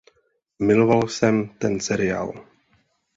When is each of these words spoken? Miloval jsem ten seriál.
Miloval 0.59 1.07
jsem 1.07 1.47
ten 1.47 1.79
seriál. 1.79 2.45